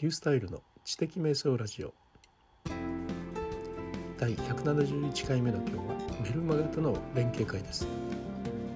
[0.00, 1.92] リュースタイルの知的瞑想ラジオ。
[4.16, 5.82] 第171回目の今日は
[6.22, 7.86] メルマガとの連携会です。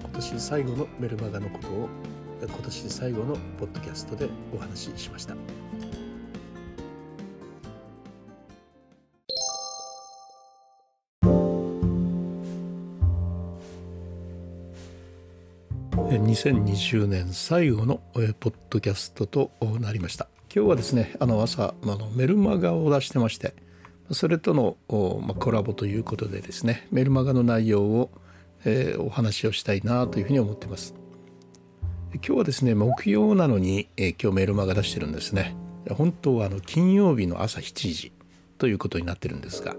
[0.01, 1.89] 今年最後のメルマガのことを
[2.43, 5.35] 今年最後のポッドキャストでお話ししました。
[16.07, 20.29] 2020年最後のポッドキャストとなりました。
[20.55, 23.53] 今日はですねあの朝あのメルマガを出してまして
[24.11, 24.77] それとの
[25.21, 28.09] まコラボということでですねメルマガの内容を、
[28.63, 30.95] えー、お話をしたいなというふうに思ってます
[32.13, 35.57] 今日はですね木曜なのに、えー、今日メルマガ出してるんですね
[35.89, 38.13] 本当はあの金曜日の朝7時
[38.57, 39.75] ということになってるんですが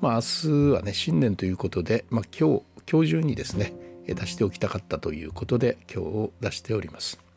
[0.00, 3.74] まあ明日はね新年ということで、まあ、今日今日中にですね
[4.06, 7.31] 出しておきたかったということで今日を出しております。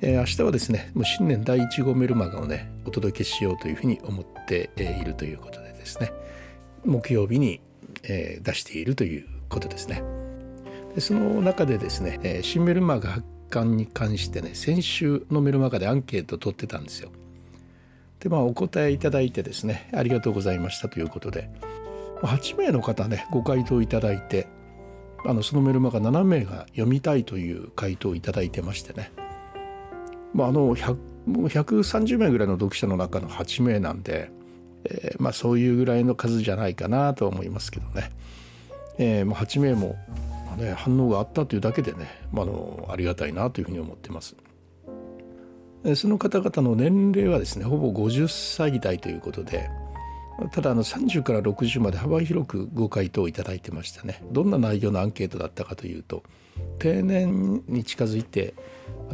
[0.00, 6.12] え、明日はですねもう新年第1号メルマガをねお届けしようというふうに思っているということでですね
[6.84, 7.60] 木曜日に、
[8.02, 10.02] え、出しているということですね。
[10.94, 17.10] でその中でですね、え、新メルマガ発刊に関してね先週のメルマガでアンケートを取ってたんですよ。
[18.20, 21.50] でまあお答えいただいてですねありがとうございましたということで
[22.22, 24.48] 8名の方ねご回答いただいて
[25.24, 29.10] あのそのメルマガ7名が読みたいという回答をいただいてましてね、
[30.34, 34.30] まあ、あの130名ぐらいの読者の中の8名なんで、
[34.84, 38.10] えー、まあ、そういうぐらいの数じゃないかなと思いますけどね、
[38.98, 39.96] えー、まあ、8名も、
[40.46, 44.36] まあね、反応があったというだけでね、まあ、あのありがたいなというふうに思ってます。
[45.94, 49.70] その方々の年齢はですねほぼ50歳代ということで、
[50.52, 54.22] ただあの30から60まで幅広くご回答いただいてましたね。
[54.30, 56.22] どんな内容のアンケートだったかというと
[56.78, 58.54] 定年に近づいて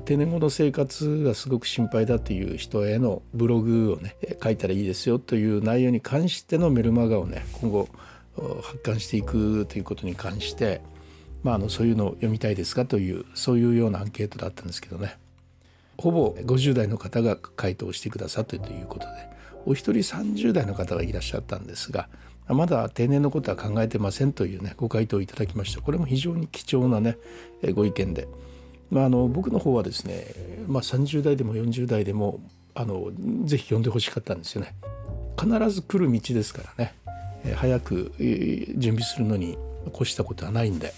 [0.05, 7.89] 定年後の生活がすごく心配だという人へのブログをね書いたらいいですよという内容に関してのメルマガをね今後
[8.63, 10.81] 発刊していくということに関して、
[11.43, 15.17] まあ、あのそういうのを読みたいですかというそういうようなアンケートだったんですけどね。
[15.99, 19.33] ほぼ50代の方が回答してくださったということで。
[19.67, 22.09] お一人30代の方がいらっしゃったんですが
[22.49, 27.17] まだ定年のことは考えてませんというねご回答いただきましたこれも非常に貴重なね
[27.75, 28.29] ご意見で、
[28.91, 30.27] まあ、あの僕の方はですね、
[30.67, 32.41] まあ、30代でも40代でも
[32.75, 33.11] あの
[33.45, 34.75] ぜひ読んでほしかったんですよね。
[35.39, 36.95] 必ず来る道ですからね。
[37.57, 38.13] 早く
[38.77, 39.59] 準備するのに
[39.95, 40.95] 越したことはないんで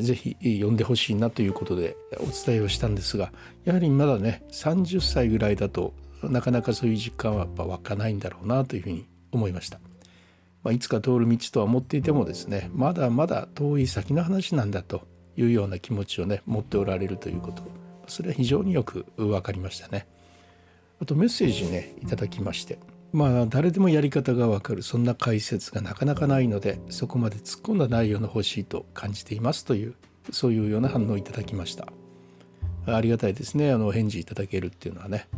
[0.00, 3.32] ぜひ読んでほしいなということでお伝えをしたんですが
[3.64, 9.78] やはりまだね30歳ぐらいだとなかなかそういう実感はやっぱ湧かないんだろうなというふうに思いました。
[10.62, 15.06] まあ、いつか通る道とは思っていてもですねまだまだ遠い先の話なんだと
[15.36, 17.62] いうような気持ちをね持っておられるということ
[18.08, 20.08] それは非常によく分かりましたね。
[21.00, 22.78] あとメッセージねいただきまして
[23.12, 29.94] まあ誰でもやり方がわかるそんな解説がなかなかないのでそこまで突っ込んだ内容の欲しいと感じていますという
[30.32, 31.86] そういうような反応をいただきました
[32.86, 35.28] ありがたいですねあの返事いただけるっていうのはね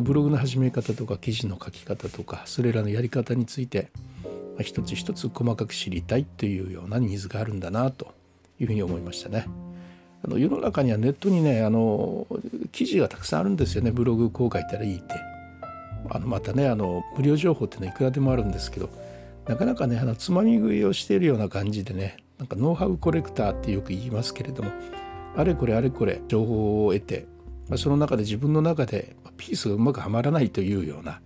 [0.00, 3.90] ブログの始め方とか記事の書き方とかそれらのやり方について
[4.60, 8.12] 一つ一つ細かく知りたいというようなニーズがあるんだなと
[8.58, 9.46] いうふうに思いましたね。
[10.24, 12.26] あの世の中にはネットにねあの
[12.72, 15.14] 記事がたくさんあるんですよねブログこう書いたらいいって。
[16.10, 18.88] あのまたねあの無料情報ってねいくらでもあるんですけど
[19.46, 24.70] なかなかねあのつまみ食いをしているような感じでねなんかノウハウコレクターってよく言いますけれども
[25.36, 27.26] あれこれあれこれ情報を得て
[27.68, 31.20] まあ、その中で自分の中でピースがうまくはまらないというような、ま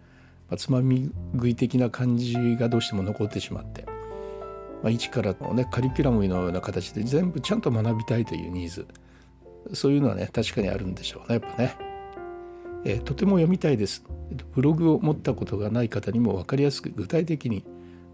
[0.52, 3.84] あ、つまみ食い的な感じがどうしても残ってしまって、
[4.82, 8.86] まあ、一からのねカリキュラムのような形で全部ちゃんと学びたいというニーズ。
[9.74, 11.76] そういうのはね確かにあるんでしょうねやっぱね、
[12.84, 14.04] えー、とても読みたいです。
[14.54, 17.64] ブログを持ったことがない方にも分かりやすく具体的に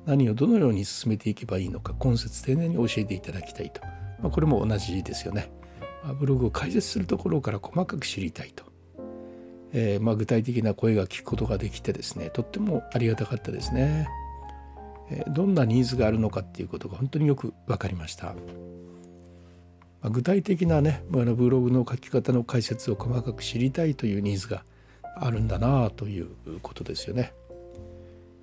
[0.05, 3.81] 何をどのように進めていけばいいのか今節丁寧に教えていただきたいと、
[4.21, 5.51] まあ、これも同じですよね。
[6.05, 8.65] まあブログを解説するところから細かく知りたいと、
[9.73, 14.09] えー、まあ、具体的な声が聞くことができてですねとってもありがたかったですね、
[15.11, 18.35] えー、どんなニーズがあるのかっていうことが本当によく分かりました、ま
[20.05, 24.65] あ、具体的なねあのブログの書き方の解説を細かく知りたいというニーズが
[25.17, 26.29] あるんだなという
[26.63, 27.33] ことですよね。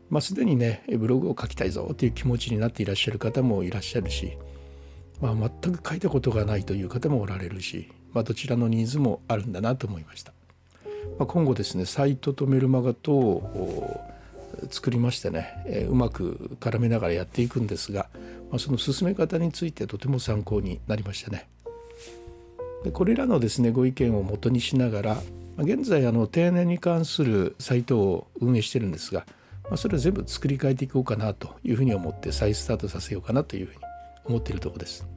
[0.09, 4.37] まあ、すでにねブログを書きたいぞという気持ちになっていらっしゃる方もいらっしゃるし
[5.21, 10.34] まあ、全く書いたことがないという方もおられるし、まあ、どちらのニーズもあるんだなと思いました。
[11.19, 14.01] ま、今後ですねサイトとメルマガと
[14.69, 18.07] 作りましてね、え、うまく絡めながらやっていくんですが、
[18.49, 21.47] まあ、その進め方についてとても参考になりましたね。
[22.83, 25.17] でこれらのですねご意見をもとにしながら
[25.57, 29.25] ま現在あの定年に関するサイトを運営してるんですが、
[29.63, 33.79] まあ、それを全部作り変えていこうかなというふうに思って再スタートさせようかなというふうに
[34.25, 35.07] 思っているところです。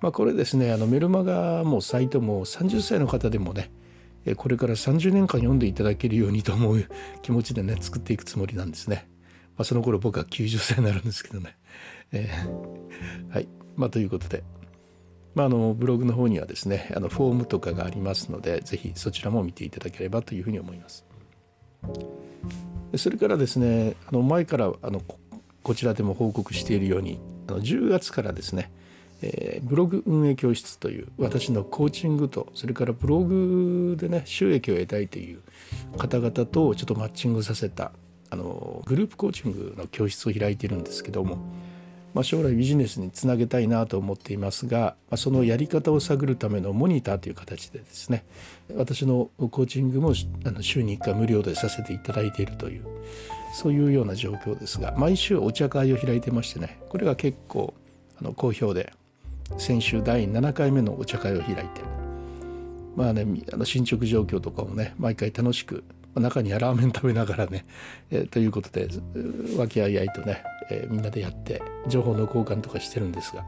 [0.00, 3.70] まあ、これですねあのメルマガもサイトも30歳の方でもね
[4.34, 6.84] これから30年間読んでいただけるようにと思う
[7.22, 9.08] 気持ちでね作っていくつもりなんですね。
[9.56, 11.56] まあ、その頃僕は90歳になるんですけどね。
[12.12, 14.42] えー、はいまあ、ということで、
[15.34, 21.04] まあ、あのブログの方にはですねあのフォームとかがありますので是非そちらも見ていただければというふうに思います。
[22.96, 25.02] それからですねあの前からあの
[25.62, 28.70] こちらでも報告しているようにあの10月からですね
[29.22, 35.40] えー、ブログ運営教室という私のコーチングとそれからブログでね収益を得たいという
[35.96, 37.92] 方々とちょっとマッチングさせた
[38.30, 41.38] あのグループコーチングの教室を開いているんですけども、
[42.12, 48.24] まあ、将来ビジネスにつなげたいなと思っていますが、まあ、そのやり方を探るためのモニターという形でですね
[48.76, 50.12] 私のコーチングも
[50.44, 52.84] あの週に1回無料でさせていただいているという
[53.54, 57.72] そういうような状況ですが毎週お茶会を開いてましてねこれが結構
[58.20, 58.92] あの好評で
[59.58, 61.64] 先週第7回目のお茶会を開いて
[62.96, 65.84] まあねあの進捗状況とかもね毎回楽しく
[66.14, 67.66] 中にはラーメン食べながらね、
[68.10, 68.88] えー、ということで
[69.56, 73.44] 和気あいあいとね、えー、みんなでやって情報の交換とかしてるんですが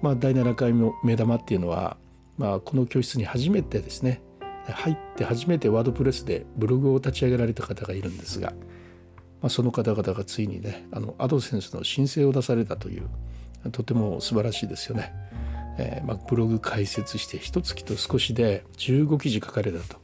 [0.00, 1.96] まあ第7回の目玉っていうのは、
[2.38, 4.20] まあ、この教室に初めてですね
[4.66, 8.50] 入って初めてワードプレスでブログを立ち上げられた方がいるんですが、
[9.40, 13.08] まあ、その方々がついにねあのアドセンスの申請を出されたという
[13.70, 15.12] とても素晴らしいですよね。
[15.78, 19.96] えーまあ、ブログ開設して一月と少しで15記事書かれたと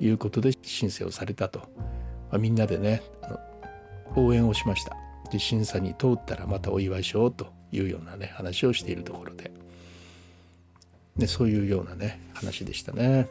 [0.00, 1.60] いうことで申請をされたと、
[2.30, 3.02] まあ、みんなでね
[4.16, 4.96] 応援をしました
[5.30, 9.50] で審査に通ったらまたお祝いしようというようなね話をしているところで
[11.16, 13.28] でそういうようなね話でしたね。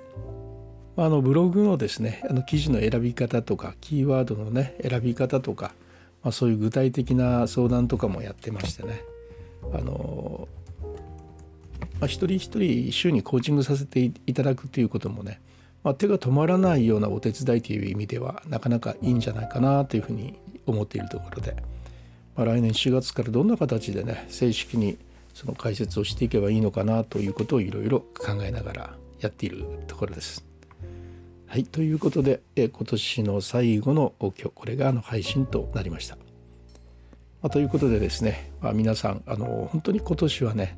[0.97, 5.73] あのブログのですねあの記事の選び方とかキーワードのね選び方とか、
[6.23, 9.03] まあ、そういう具体的な相談とかもやってましてね
[9.73, 10.47] あの、
[11.99, 15.41] まあ、一人一人週にコーチングさせていただくということもね、
[15.83, 21.55] まあ、手が止まらないようなお手伝いという意味ではなかなかいいんじゃないかなというふうに思っているところで、
[22.35, 24.97] まあ、来年4月からどんな形でね正式に
[25.33, 30.45] その解説をしていけばいいのかなということをいろいろ考えながらやっているところです。
[31.45, 36.17] はい、ということで、え今年の最後の今日これがあの配信となりました。
[37.41, 40.77] まあ、ということでですね、まあ、皆さんあの本当に今年はね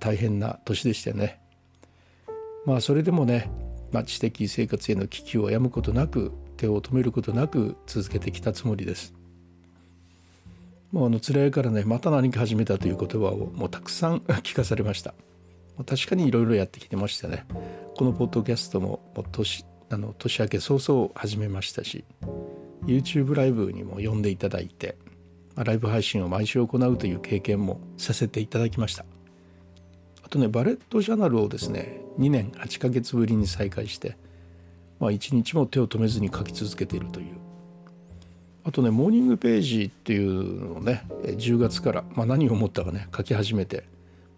[0.00, 1.40] 大変な年でしたよね。
[2.64, 3.50] まあそれでもね、
[3.92, 9.14] まあ、知的生活への危機をやむことなく手を止めることなく続けてきたつもりです。
[10.90, 15.14] もうあの辛いからねまた何か始めたという言葉をもうたくさん 聞かされました。
[15.84, 17.44] 確かにいろいろやってきてましたね。
[17.96, 22.04] このポッドキャストももう年あの年明け早々始めましたし
[22.86, 24.96] YouTube ライブにも呼んでいただいて
[25.64, 29.04] ライブ配信を毎週行うという経験もさせていただきました。
[30.22, 34.16] あとねバレットジャーナルをですね2年8ヶ月ぶりに再開して、
[34.98, 37.36] まあ、1日も手を止めずに書き続けているという。
[38.64, 43.84] あとねモーニングページっていうのをね10月から、まあ、何を思ったかね書き始めて、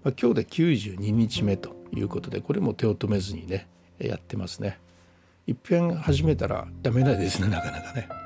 [0.05, 3.67] まあ、今日で92日目ということでこれも手を止めずにね
[3.99, 4.79] やってますね。
[5.47, 8.18] いっぺん始めたらやめないですねなかなかね。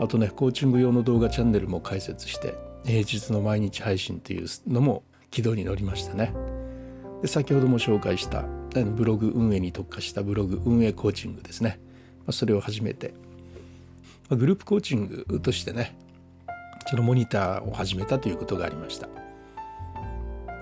[0.00, 6.32] あとねコーチング用の動画チャンネルも開設して平日の毎日配信というのも軌道に乗りましたね。
[7.20, 11.80] で先ほども紹介したブログ運営に特化したブログ運営コーチングですね。
[12.26, 13.12] まそれを始めて
[14.28, 15.96] まグループコーチングとしてね
[16.86, 19.08] そのモニターを始めたということがありました。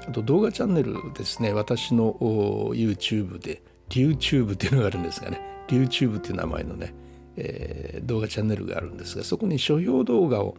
[0.08, 6.94] あと動画チャンネルですね私の YouTube で YouTube っていうのがあるんですがね YouTube っていう名前のね
[7.36, 10.56] えー、動画チャンネルがあるんですがそこに書評動画を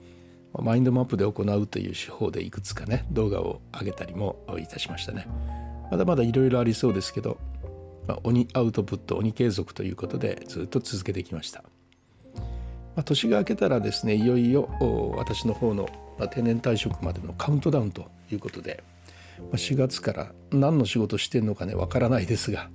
[0.54, 5.28] マインドマップで行うという手法でいくつかね動画を上げたりもいたしましたね。
[5.92, 7.38] まだまだいろいろありそうですけど、
[8.08, 11.64] まあ、鬼アウトプット鬼継続ということでずっと続けてきました、
[12.34, 12.42] ま
[12.98, 14.70] あ、年が明けたらですねいよいよ
[15.16, 15.90] 私の方の
[16.30, 18.84] 定年退職までのカウントダウンということで
[19.54, 22.70] 4月から何の仕事してんのかねわからないですが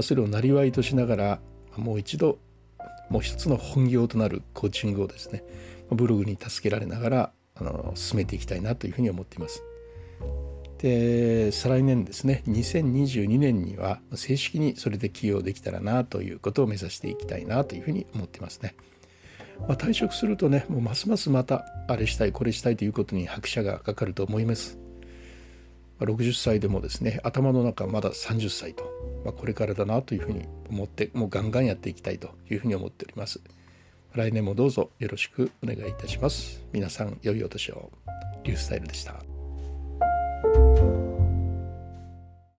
[0.00, 1.40] それをなりわいとしながら
[1.76, 2.38] もう一度
[3.08, 5.44] もう一つの本業となるコーチングをですね
[5.90, 9.62] ブログに助けられながらあの進めていきたいなというふうに思っています。
[10.78, 18.74] で再来年ですね2022年には正式にそれで起用できたらなということを目指していきたいなというふうに思ってますね。
[19.60, 24.78] まあ、退職するとねもうますますまたあれしたいこれしたいということに拍車がかかると思います。
[26.00, 33.40] 60歳でもですね頭の中まだ30歳とまあ、これからだなというふうに思ってもうガンガンやっていきたいというふうに思っております。
[34.14, 36.64] 来年もどうぞよろしくお願いいたします。
[36.72, 37.90] 皆さん良いお年を。
[38.44, 39.35] リュースタイルでした。